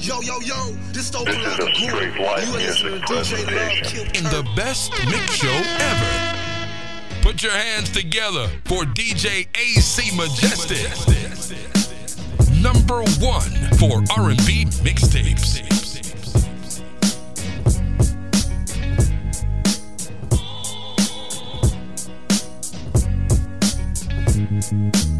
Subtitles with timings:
[0.00, 3.02] Yo, yo, yo, this open This is like a a straight live You ain't music
[3.02, 4.06] DJ Love presentation.
[4.16, 6.38] In the best mix show ever.
[7.20, 10.88] Put your hands together for DJ AC Majestic.
[12.62, 15.60] Number one for R&B mixtapes.
[24.62, 25.19] DJ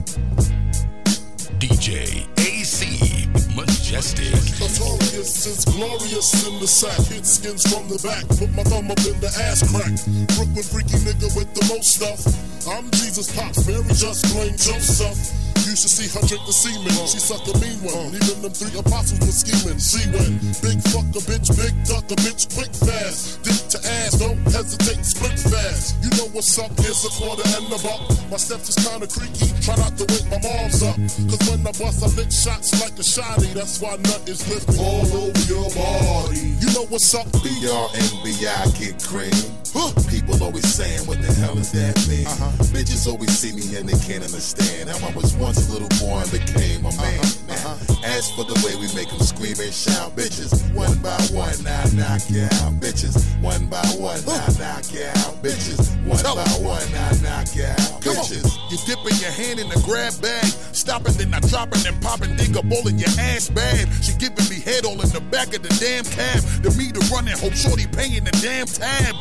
[3.91, 4.31] Majestic.
[4.61, 6.95] Notorious is glorious in the sack.
[7.11, 8.23] Hit skins from the back.
[8.39, 9.91] Put my thumb up in the ass crack.
[10.39, 12.23] Brooklyn freaky nigga with the most stuff.
[12.71, 15.40] I'm Jesus Pops, Mary just plain Joseph.
[15.71, 16.91] You should see her drink the semen.
[17.07, 18.11] She suck a mean one.
[18.11, 19.79] Even them three apostles were scheming.
[19.79, 23.39] She went big fuck a bitch, big duck a bitch, quick fast.
[23.47, 25.95] Dick to ass, don't hesitate, split fast.
[26.03, 28.03] You know what's up, here's a quarter and a buck.
[28.35, 30.99] My steps is kinda creaky, try not to wake my mom's up.
[31.31, 33.55] Cause when I bust, I lick shots like a shotty.
[33.55, 36.51] That's why nut is lifting all over your body.
[36.59, 37.47] You know what's up, B.
[37.47, 39.60] B-R-N-B-I get cream.
[39.73, 39.93] Huh.
[40.11, 42.27] People always saying, what the hell does that mean?
[42.27, 42.51] Uh-huh.
[42.75, 46.19] Bitches always see me and they can't understand how I was once a little boy
[46.27, 47.23] and became a man.
[47.23, 47.47] Uh-huh.
[47.47, 48.03] Now, uh-huh.
[48.19, 51.87] as for the way we make them scream and shout, bitches, one by one, I
[51.95, 53.15] knock you out, bitches.
[53.41, 55.87] One by one, I knock you out, bitches.
[56.05, 56.65] One Tell by 'em.
[56.67, 58.27] one, I knock you out, Come on.
[58.27, 58.51] bitches.
[58.75, 62.57] You dipping your hand in the grab bag, stopping then I dropping and popping, dig
[62.57, 63.87] a bowl in your ass bad.
[64.03, 66.43] She giving me head all in the back of the damn cab.
[66.67, 69.15] The meter running, hope shorty paying the damn tab.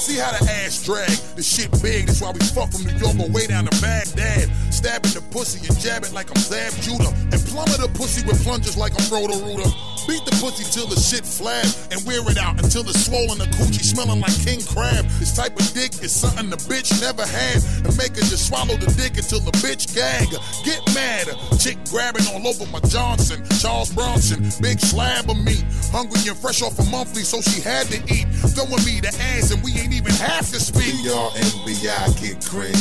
[0.00, 3.20] See how the ass drag, the shit big, that's why we fuck from New York
[3.20, 4.48] all way down to Baghdad.
[4.72, 7.12] Stabbing the pussy and jabbing like I'm Zab Judah.
[7.28, 9.68] And plumber the pussy with plungers like I'm Roto Rooter.
[10.10, 13.46] Beat the pussy till the shit flab and wear it out until it's swollen the
[13.54, 15.06] coochie smelling like king crab.
[15.22, 17.62] This type of dick is something the bitch never had.
[17.86, 20.26] And make her just swallow the dick until the bitch gag.
[20.66, 21.30] Get mad,
[21.62, 23.38] chick grabbing all over my Johnson.
[23.62, 25.62] Charles Bronson, big slab of meat.
[25.94, 28.26] Hungry and fresh off a monthly, so she had to eat.
[28.50, 30.90] Throwing me the ass and we ain't even half to speak.
[31.06, 32.74] B-R-N-B-I get cream.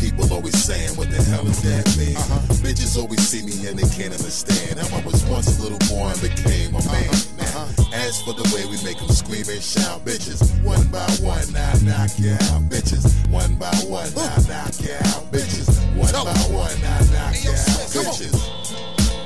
[0.00, 2.16] People always saying, what the hell is that mean?
[2.16, 2.40] Uh-huh.
[2.64, 6.08] Bitches always see me and they can't understand how I was once a little boy
[6.08, 7.12] and became a man.
[7.36, 11.44] Now, as for the way we make them scream and shout, bitches, one by one,
[11.54, 13.04] I knock you out, bitches.
[13.28, 15.68] One by one, I knock you out, bitches.
[15.96, 18.32] One by one, I knock you out, bitches.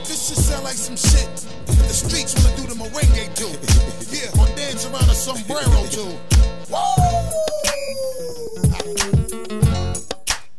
[0.07, 1.29] This shit sound like some shit
[1.67, 3.49] that the streets wanna do the merengue to.
[4.11, 6.05] Yeah, or dance around a sombrero to.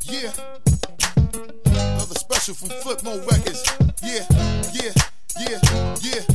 [0.06, 0.32] Yeah.
[1.66, 3.64] Another special from Flip Mode Records.
[4.04, 4.26] Yeah,
[4.74, 4.94] yeah,
[5.40, 5.60] yeah,
[6.02, 6.33] yeah.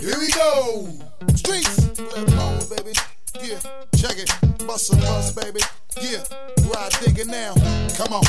[0.00, 0.88] Here we go.
[1.36, 1.88] Streets.
[2.70, 2.92] Baby.
[3.42, 3.60] Yeah,
[3.96, 4.32] check it.
[4.42, 4.88] A bus,
[5.32, 5.60] baby.
[6.00, 6.24] Yeah,
[6.72, 7.52] Rah Digga now.
[7.96, 8.24] Come on.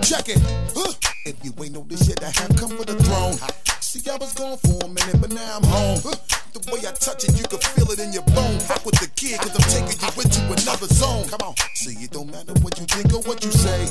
[0.00, 0.40] Check it.
[0.74, 0.94] Huh.
[1.26, 3.34] If you ain't know this yet, I have come for the throne.
[3.80, 6.00] See, I was gone for a minute, but now I'm home.
[6.02, 6.16] Huh.
[6.54, 8.58] The way I touch it, you can feel it in your bone.
[8.60, 11.28] Fuck with the kid, cause I'm taking you into another zone.
[11.28, 11.54] Come on.
[11.74, 13.86] See, it don't matter what you think or what you say.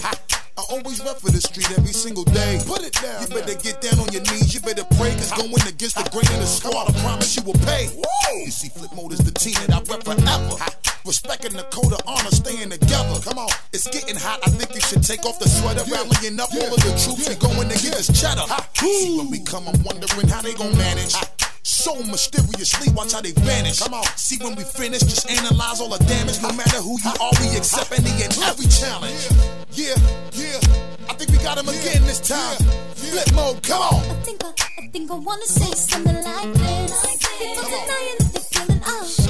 [0.57, 2.63] I always rep for the street every single day.
[2.65, 3.19] Put it down.
[3.19, 4.55] You better get down on your knees.
[4.55, 7.59] You better pray, cause going against the grain of the squad, I promise you will
[7.67, 7.91] pay.
[8.39, 10.55] You see, Flip Mode is the team that I rep forever.
[11.03, 13.19] Respecting the code of honor, staying together.
[13.19, 14.39] Come on, it's getting hot.
[14.47, 17.27] I think you should take off the sweater, rallying up all of the troops.
[17.27, 18.47] We going to get us cheddar.
[18.79, 21.19] See, when we come, I'm wondering how they gon' manage.
[21.65, 23.79] So mysteriously, watch how they vanish.
[23.79, 26.39] Come on, see when we finish, just analyze all the damage.
[26.41, 29.25] No matter who you are, we accept any and every challenge.
[29.73, 29.97] Yeah,
[30.37, 30.61] yeah,
[31.09, 32.61] I think we got him again this time.
[32.93, 33.97] Flip mode, come on.
[33.97, 37.01] I think I, I think I wanna say something like this.
[37.41, 39.25] People denying that they're feeling us.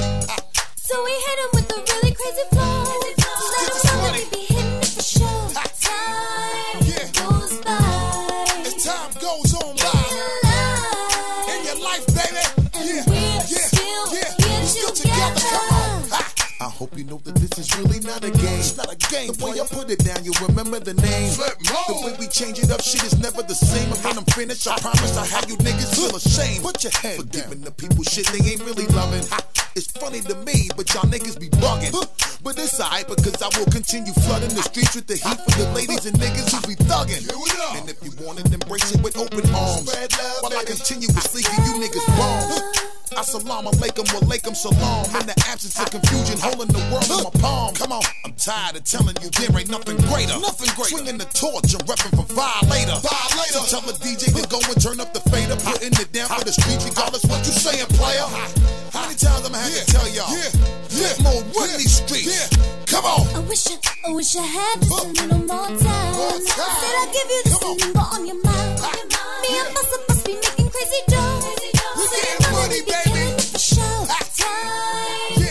[0.75, 2.45] So we hit 'em with a really crazy
[16.75, 18.59] hope you know that this is really not a game.
[18.59, 19.31] It's not a game.
[19.31, 21.31] The way I put it down, you remember the name.
[21.31, 23.91] The way we change it up, shit is never the same.
[23.91, 26.63] And when I'm finished, I promise I have you niggas feel ashamed.
[26.63, 29.23] Put your head For giving the people shit they ain't really loving.
[29.75, 31.91] It's funny to me, but y'all niggas be bugging.
[32.39, 35.67] But it's alright because I will continue flooding the streets with the heat for the
[35.75, 37.27] ladies and niggas who be thugging.
[37.75, 39.83] And if you want it, embrace it with open arms.
[40.39, 42.55] While I continuously give you niggas bombs.
[43.19, 45.03] Assalamu alaikum, walaikum salam.
[45.19, 47.75] In the absence of confusion, holding the world in my palm.
[47.75, 50.39] Come on, I'm tired of telling you there ain't nothing greater.
[50.39, 50.95] Nothing greater.
[50.95, 52.95] Swinging the torch, I'm repping for Violator.
[53.03, 53.59] Violator.
[53.59, 56.47] So tell the DJ to go and turn up the fader, putting it down for
[56.47, 58.84] the streets, regardless what you saying, player.
[58.95, 60.31] How many times I'm gonna have yeah, to tell y'all?
[60.31, 60.55] Yeah,
[60.95, 62.31] yeah, more run yeah, these streets.
[62.31, 62.47] Yeah.
[62.87, 63.27] Come on.
[63.35, 63.75] I wish I,
[64.07, 66.11] I wish I had just a little more time.
[66.15, 66.63] More time.
[66.63, 68.79] I said I'd give you this Come thing, but on your mind.
[68.79, 69.41] On your mind.
[69.43, 71.43] Me and Busta must be making crazy dough.
[71.43, 71.91] Crazy dough.
[71.99, 73.35] We're getting money, baby.
[73.35, 74.07] Be for show.
[74.07, 75.44] Time.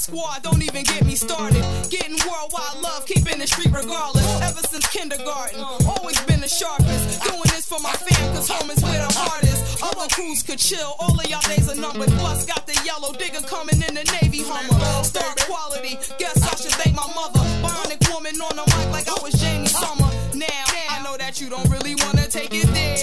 [0.00, 1.62] squad, don't even get me started.
[1.90, 4.24] Getting worldwide love, keeping the street regardless.
[4.40, 7.22] Ever since kindergarten, always been the sharpest.
[7.22, 9.60] Doing this for my fam, cause home is where the heart is.
[9.82, 12.08] Other crews could chill, all of y'all days are numbered.
[12.16, 15.04] Plus, got the yellow digger coming in the Navy Hummer.
[15.04, 17.44] Star quality, guess I should thank my mother.
[17.60, 20.08] Bionic woman on the mic like I was Jamie Summer.
[20.32, 22.96] Now, I know that you don't really wanna take it there.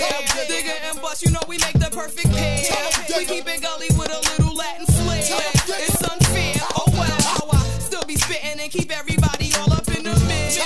[0.50, 2.66] Digga and bus, you know we make the perfect pair.
[3.16, 5.22] We keep it gully with a little Latin flair.
[5.22, 6.08] It's
[8.68, 10.58] and keep everybody all up in the mix.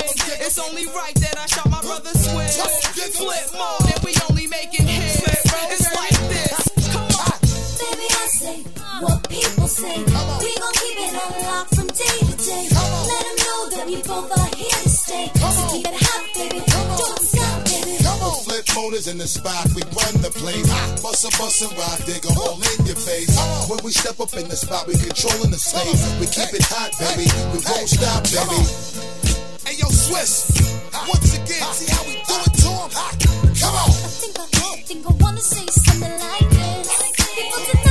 [0.42, 2.58] It's only right that I shot my brother Swizz.
[3.14, 5.22] Flip mode, and we only making hits.
[5.22, 6.54] It's like this.
[6.94, 7.38] Come on.
[7.82, 8.58] Baby, I say
[9.02, 9.98] what people say.
[10.00, 12.68] We gon' keep it unlocked from day to day.
[12.72, 14.61] Let them know that we both are here.
[18.62, 20.68] Seven phoners in the spot, we run the place.
[21.02, 23.34] Bust a bust and ride, a hole in your face.
[23.70, 26.02] When we step up in the spot, we controlling the space.
[26.20, 27.26] We keep it hot, baby.
[27.54, 28.62] We won't stop, baby.
[29.66, 30.62] Hey, yo, Swizz.
[31.08, 32.90] Once again, see how we do it to him.
[33.58, 33.90] Come on.
[33.90, 36.88] I think I, think I wanna say something like this.
[37.34, 37.91] People tonight.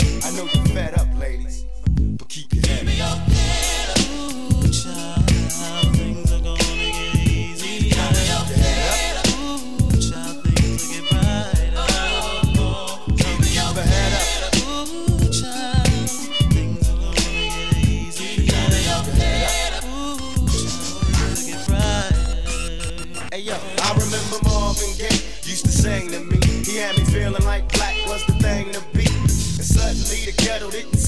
[30.61, 31.00] settled it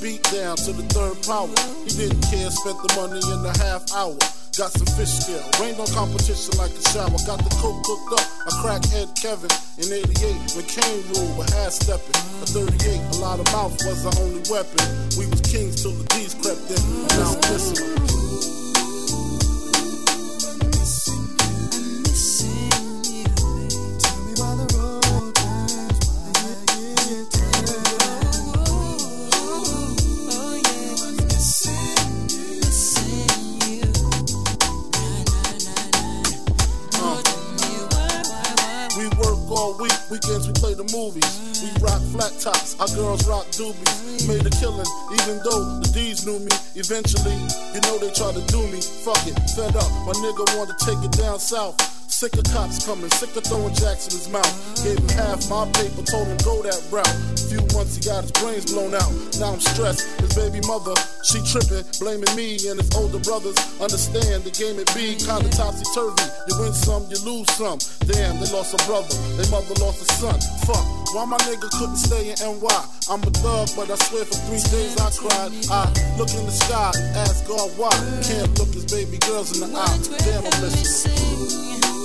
[0.00, 1.52] beat down to the third power.
[1.84, 4.16] He didn't care, spent the money in a half hour.
[4.56, 7.14] Got some fish scale, rained on competition like a shower.
[7.28, 11.52] Got the coke cooked up, I cracked Ed Kevin in 88 when Kane ruled with
[11.54, 12.16] half stepping.
[12.42, 14.80] A 38, a lot of mouth was the only weapon.
[15.16, 16.80] We was kings till the D's crept in.
[17.14, 18.09] Now I'm.
[44.26, 46.52] Made a killing, even though the D's knew me.
[46.74, 47.36] Eventually,
[47.74, 48.80] you know they tried to do me.
[48.80, 49.90] Fuck it, fed up.
[50.06, 51.76] My nigga to take it down south.
[52.10, 54.52] Sick of cops coming, sick of throwing jacks in his mouth.
[54.84, 57.08] Gave him half my paper, told him go that route.
[57.08, 59.08] A few months he got his brains blown out.
[59.40, 60.04] Now I'm stressed.
[60.20, 60.92] His baby mother,
[61.24, 63.56] she tripping, blaming me and his older brothers.
[63.80, 66.28] Understand the game it be kinda topsy turvy.
[66.50, 67.80] You win some, you lose some.
[68.04, 70.36] Damn, they lost a brother, their mother lost a son.
[70.68, 72.84] Fuck, why my nigga couldn't stay in NY?
[73.10, 75.52] I'm a thug, but I swear for three days I cried.
[75.70, 75.86] I
[76.18, 77.90] look in the sky ask God why.
[78.22, 79.98] Can't look his baby girls in the eye.
[80.18, 81.99] Damn, I'm listening.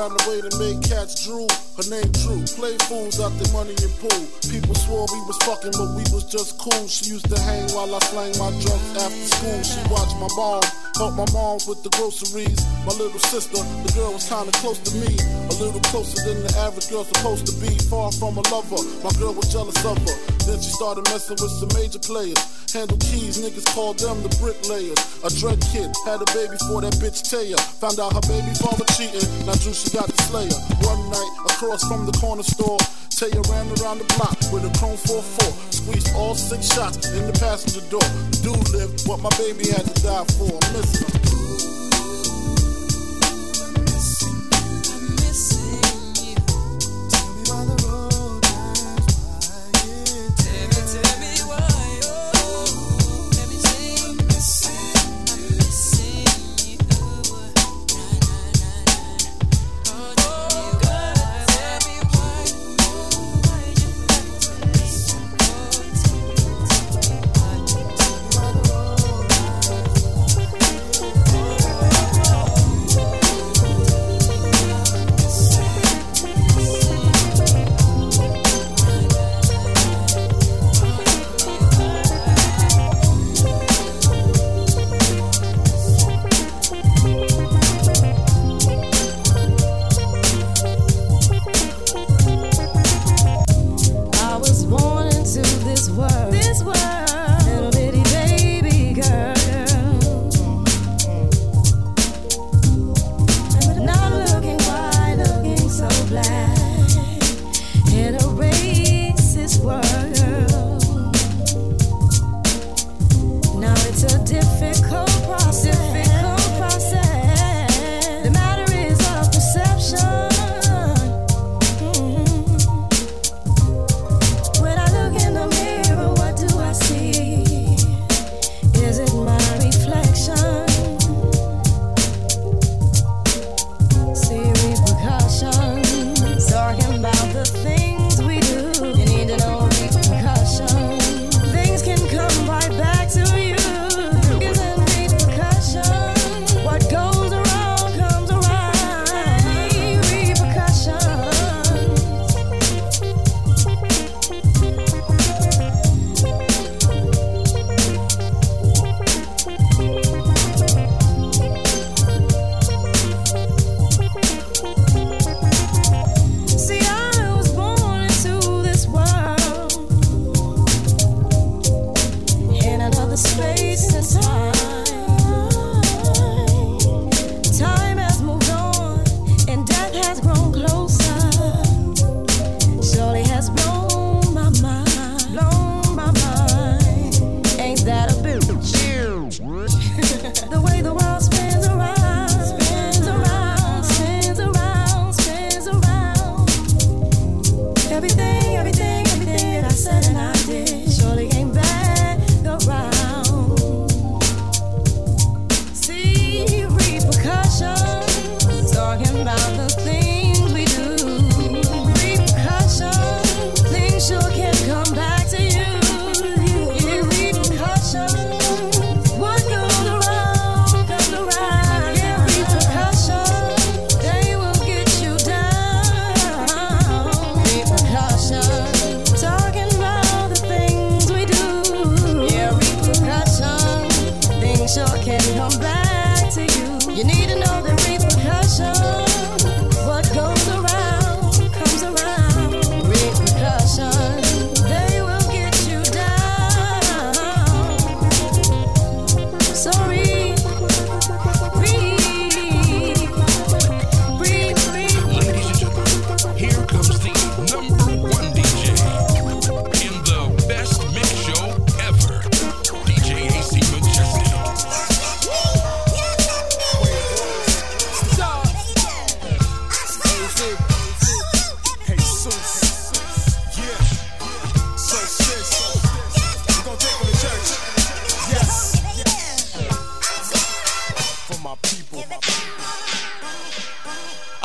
[0.00, 1.44] A the way that made cats drool.
[1.76, 2.40] Her name Drew.
[2.56, 4.22] Play fools out the money in pool.
[4.48, 6.88] People swore we was fucking, but we was just cool.
[6.88, 9.60] She used to hang while I slang my drugs after school.
[9.60, 10.64] She watched my mom,
[10.96, 12.56] help my mom with the groceries.
[12.88, 15.12] My little sister, the girl was kinda close to me.
[15.52, 17.76] A little closer than the average girl supposed to be.
[17.92, 20.39] Far from a lover, my girl was jealous of her.
[20.50, 22.34] Then she started messing with some major players.
[22.74, 24.98] Handle keys, niggas called them the bricklayers.
[25.22, 27.54] A dread kid had a baby for that bitch Taya.
[27.78, 29.22] Found out her baby father cheating.
[29.46, 30.58] Now Drew, she got the slayer.
[30.82, 32.82] One night, across from the corner store,
[33.14, 35.70] Taya ran around the block with a chrome 4-4.
[35.70, 38.02] Squeezed all six shots in the passenger door.
[38.34, 40.50] The dude lived what my baby had to die for.
[40.74, 41.79] Missing him.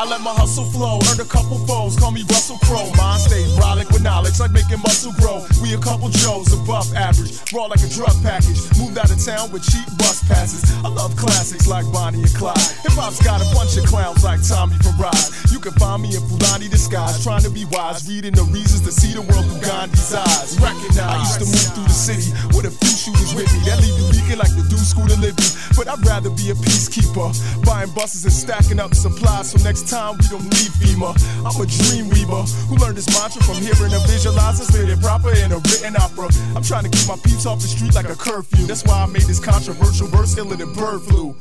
[0.05, 1.01] I let my hustle flow.
[1.09, 2.93] Earned a couple foes, call me Russell Crowe.
[2.93, 5.41] Mind stay brolic with knowledge, like making muscle grow.
[5.65, 8.61] We a couple Joes above average, raw like a drug package.
[8.77, 10.61] Moved out of town with cheap bus passes.
[10.85, 12.61] I love classics like Bonnie and Clyde.
[12.85, 15.33] Hip hop's got a bunch of clowns like Tommy from Rize.
[15.50, 18.94] You can find me in Fulani disguise, trying to be wise, reading the reasons to
[18.94, 20.53] see the world through Gandhi's eyes.
[20.61, 23.81] Recognize, I used to move through the city with a few shooters with me that
[23.81, 25.33] leave you leaking like the dude school to live
[25.74, 27.33] But I'd rather be a peacekeeper,
[27.65, 31.16] buying buses and stacking up supplies so next time we don't need FEMA.
[31.48, 35.31] I'm a dream weaver who learned this mantra from hearing a visualizer, spit it proper
[35.31, 36.27] in a written opera.
[36.55, 38.68] I'm trying to keep my peeps off the street like a curfew.
[38.68, 41.34] That's why I made this controversial verse iller than bird flu.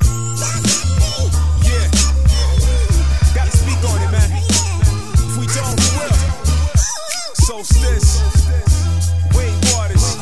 [1.66, 1.90] Yeah.
[3.34, 4.30] Gotta speak on it, man.
[4.30, 6.14] If we don't, we will.
[7.42, 8.22] Solstice.
[9.34, 10.14] Wade Waters.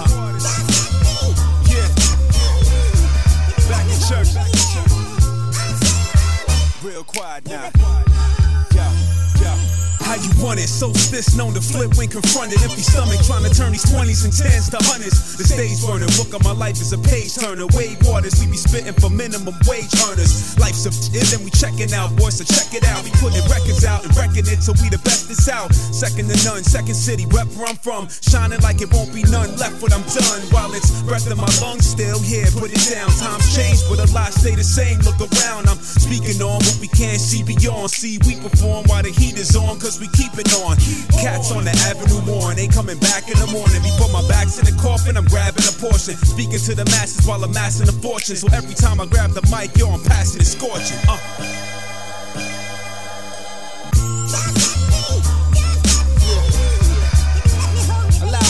[1.69, 1.85] Yeah.
[3.69, 4.33] Back in church.
[6.83, 8.02] Real quiet now.
[10.13, 10.69] How you want it?
[10.69, 12.61] So Solstice known to flip when confronted.
[12.61, 15.41] Empty stomach trying to turn these 20s and 10s to hundreds.
[15.41, 17.65] The stage burner, book of my life is a page turner.
[17.73, 20.53] Wade waters, we be spitting for minimum wage earners.
[20.61, 23.01] Life's a and then we checking out, boys, so check it out.
[23.09, 25.73] We putting records out and wrecking it till we the best is out.
[25.73, 28.13] Second to none, second city, rep where I'm from.
[28.21, 30.45] Shining like it won't be none left when I'm done.
[30.53, 33.09] While it's breath in my lungs still here, put it down.
[33.17, 35.01] Times change, but a lot stay the same.
[35.09, 37.89] Look around, I'm speaking on what we can't see beyond.
[37.97, 40.75] See, we perform while the heat is on, cause we keep it on.
[41.23, 43.81] Cats on the avenue worn, ain't coming back in the morning.
[43.87, 46.17] Before my back's in the coffin, I'm grabbing a portion.
[46.19, 48.35] Speaking to the masses while amassing a fortune.
[48.35, 50.99] So every time I grab the mic, yo, I'm passing it scorching.
[51.07, 51.19] Uh.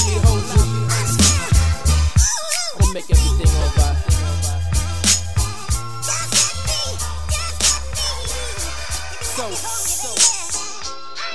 [0.08, 0.64] Me hold you.
[2.80, 3.81] Gonna make everything alright.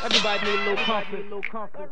[0.07, 1.89] Everybody need a little comfort.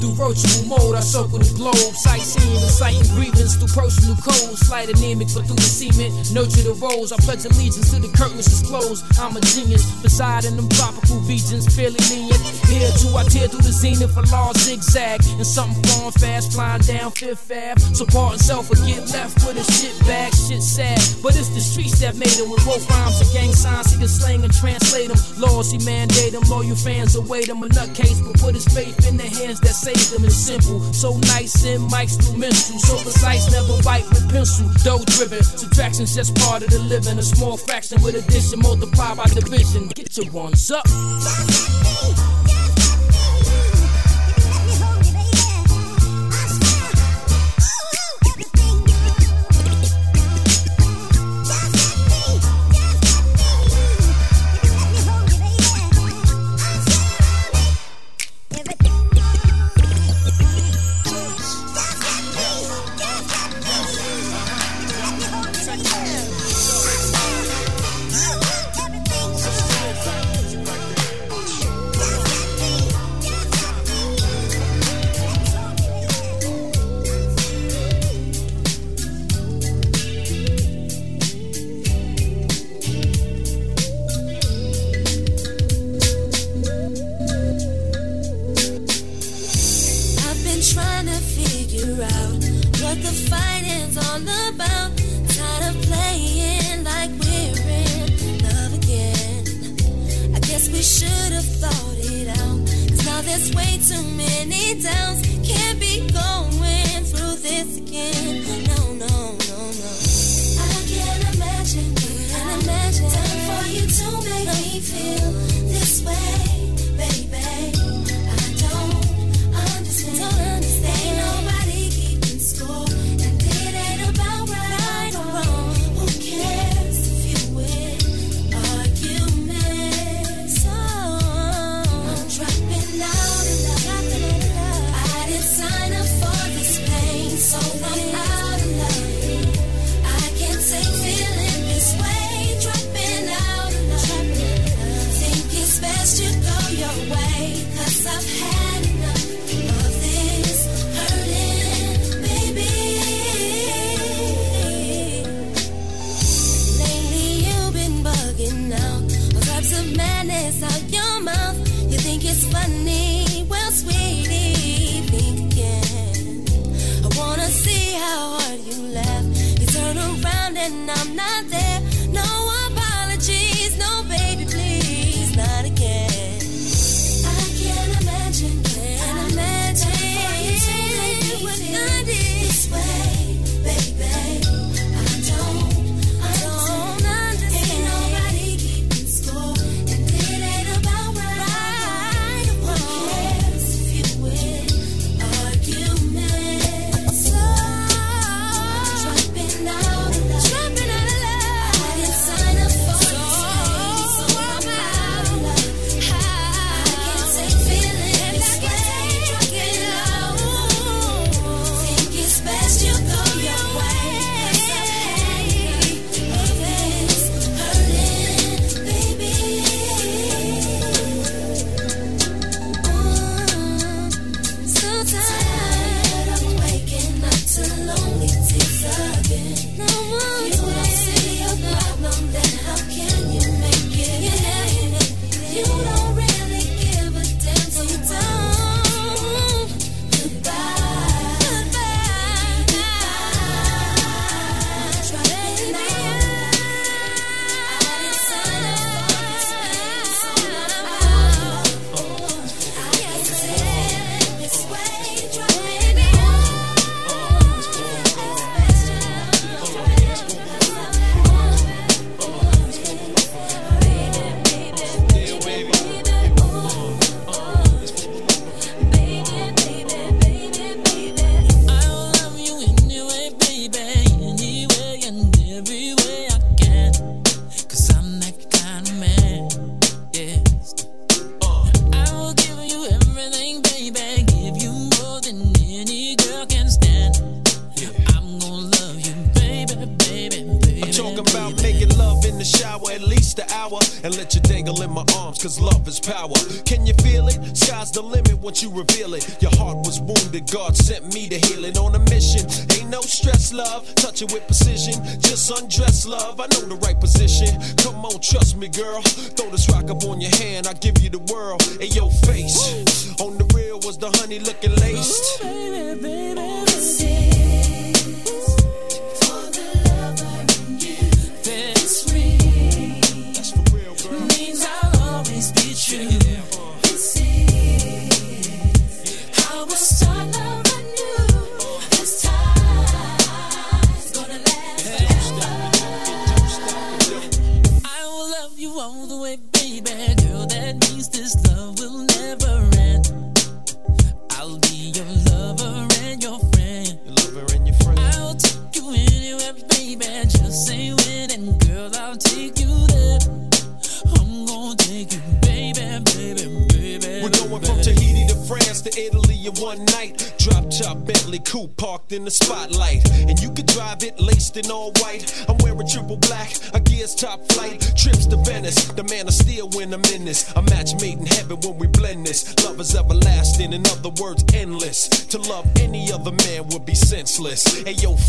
[0.00, 4.62] Through virtual mode, I circle the globe, sightseeing, reciting grievance through personal codes.
[4.62, 7.10] Slight anemic, but through the cement, nurture the rose.
[7.10, 9.02] I pledge allegiance to the curtains is closed.
[9.18, 12.38] I'm a genius, reside in them tropical regions, fairly lenient.
[12.70, 16.82] Here too, I tear through the zenith, a law zigzag, and something falling fast, flying
[16.86, 17.82] down Fifth Ave.
[17.82, 21.02] And self will get left with a shit bag, shit sad.
[21.22, 23.90] But it's the streets that made them with both rhymes and gang signs.
[23.90, 25.18] He can slang and translate them.
[25.42, 27.62] Laws he mandate them, loyal fans await him.
[27.62, 30.24] A nutcase, but put his faith in the hands that save them.
[30.24, 32.78] It's simple, so nice and Mike's instrumental.
[32.78, 34.68] So precise, never white with pencil.
[34.84, 37.18] Dough driven, subtraction's just part of the living.
[37.18, 39.88] A small fraction with addition, multiply by division.
[39.88, 40.86] Get your ones up.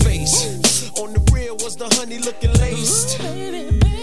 [0.04, 0.90] face.
[1.00, 3.20] On the real was the honey looking laced.
[3.20, 3.99] Ooh, baby, baby.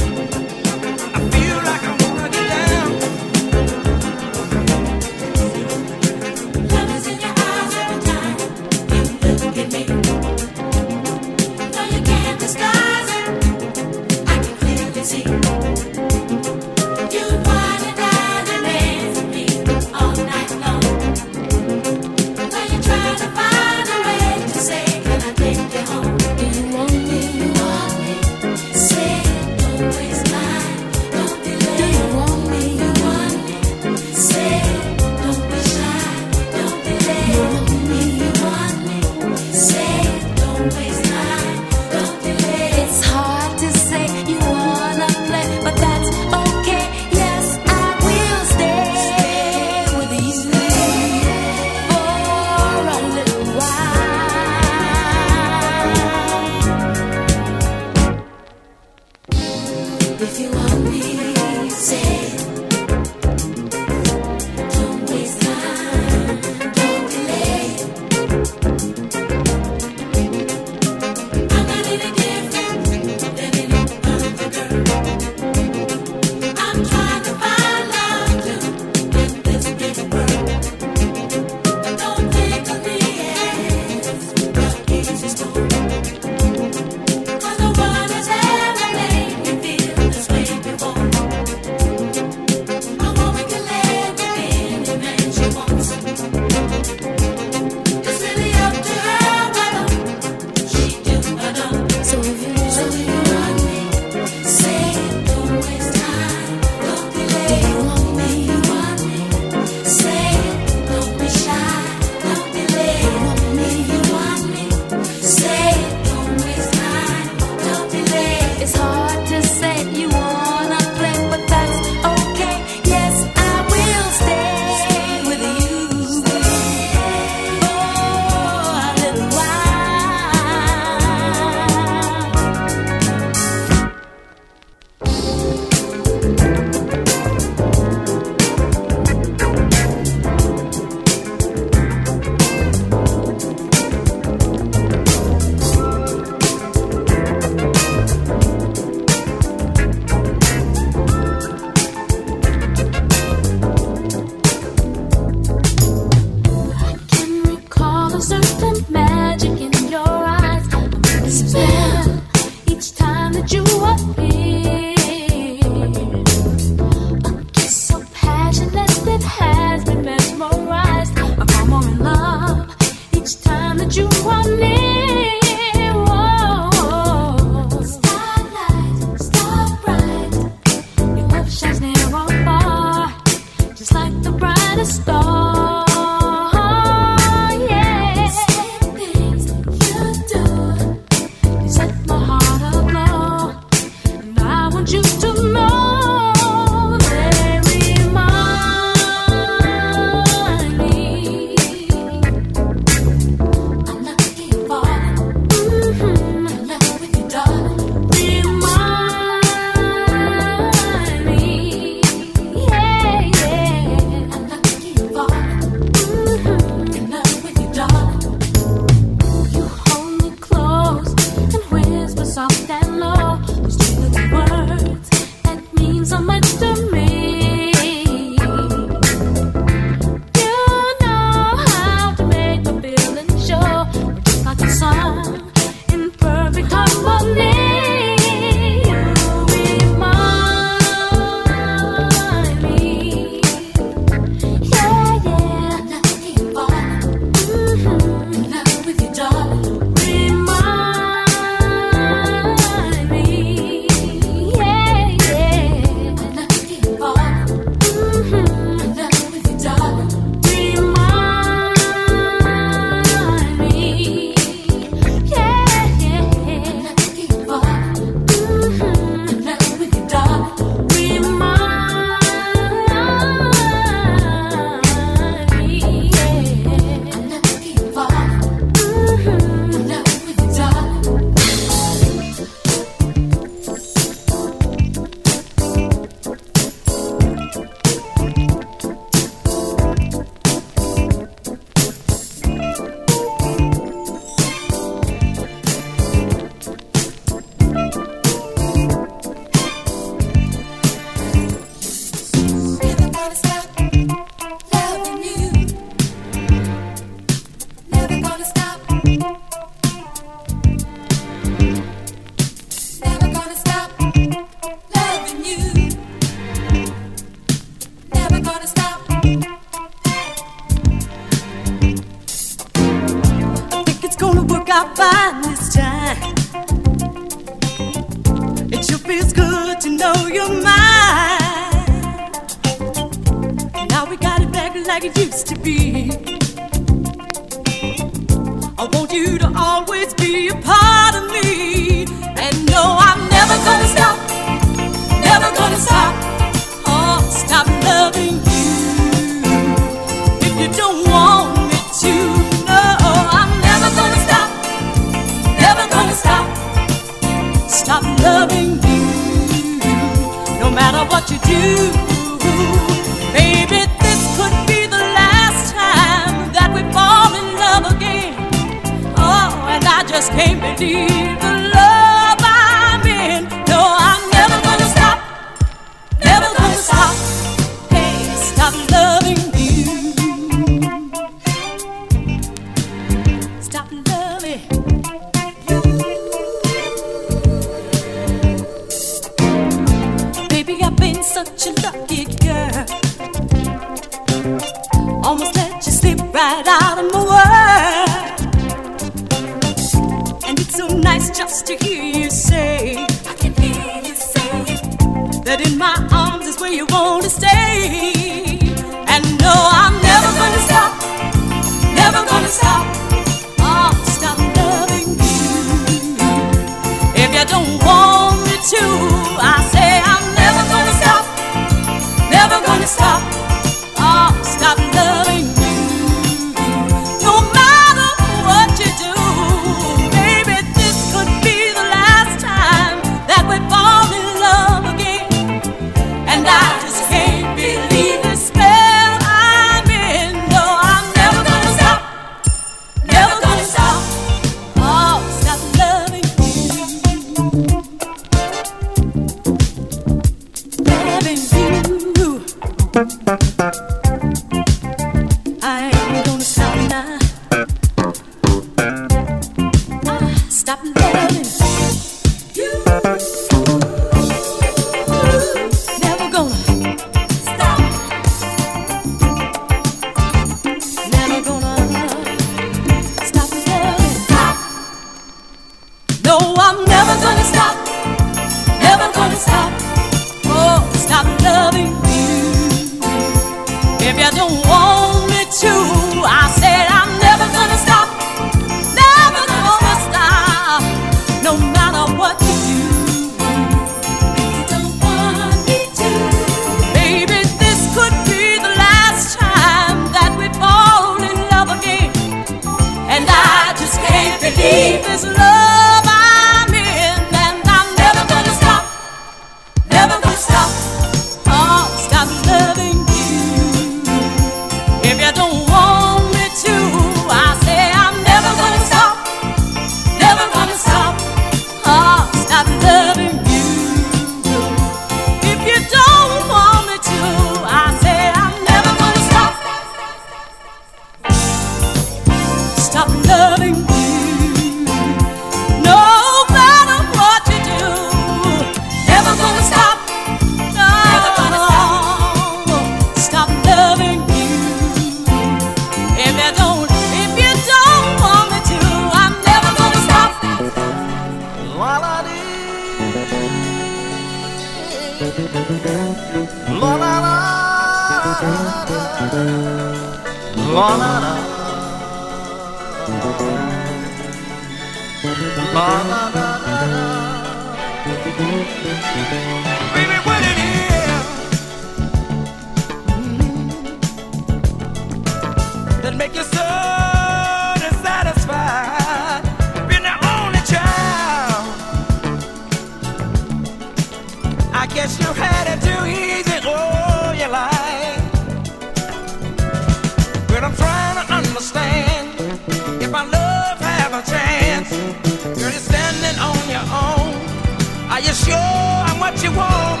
[598.51, 600.00] Sure I'm what you want?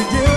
[0.00, 0.29] Yeah.